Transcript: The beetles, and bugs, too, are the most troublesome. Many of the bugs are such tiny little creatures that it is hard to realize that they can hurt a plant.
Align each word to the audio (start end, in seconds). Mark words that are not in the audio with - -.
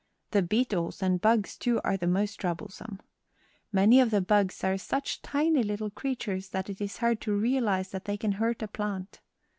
The 0.31 0.41
beetles, 0.41 1.03
and 1.03 1.21
bugs, 1.21 1.55
too, 1.55 1.79
are 1.83 1.95
the 1.95 2.07
most 2.07 2.37
troublesome. 2.37 3.01
Many 3.71 3.99
of 3.99 4.09
the 4.09 4.19
bugs 4.19 4.63
are 4.63 4.75
such 4.79 5.21
tiny 5.21 5.61
little 5.61 5.91
creatures 5.91 6.49
that 6.49 6.71
it 6.71 6.81
is 6.81 6.97
hard 6.97 7.21
to 7.21 7.37
realize 7.37 7.89
that 7.91 8.05
they 8.05 8.17
can 8.17 8.31
hurt 8.31 8.63
a 8.63 8.67
plant. 8.67 9.19